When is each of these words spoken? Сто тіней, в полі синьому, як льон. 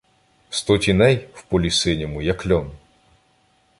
Сто 0.49 0.77
тіней, 0.77 1.29
в 1.33 1.43
полі 1.43 1.71
синьому, 1.71 2.21
як 2.21 2.47
льон. 2.47 2.71